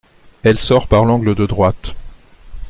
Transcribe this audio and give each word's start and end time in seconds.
Elle 0.41 0.57
sort 0.57 0.87
par 0.87 1.05
l’angle 1.05 1.35
de 1.35 1.45
droite. 1.45 1.93